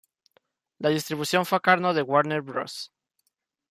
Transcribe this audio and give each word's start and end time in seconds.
La 0.79 0.89
distribución 0.89 1.45
fue 1.45 1.59
a 1.59 1.61
cargo 1.61 1.93
de 1.93 2.01
Warner 2.01 2.41
Bros. 2.41 2.91